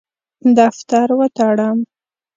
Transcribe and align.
دفتر 0.57 1.07
وتړم. 1.19 1.77